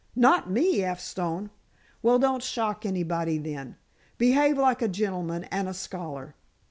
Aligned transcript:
"Not 0.15 0.49
me, 0.49 0.83
F. 0.83 0.99
Stone!" 0.99 1.51
"Well, 2.01 2.17
don't 2.17 2.41
shock 2.41 2.87
anybody, 2.87 3.37
then. 3.37 3.77
Behave 4.17 4.57
like 4.57 4.81
a 4.81 4.87
gentleman 4.87 5.43
and 5.51 5.69
a 5.69 5.75
scholar." 5.75 6.35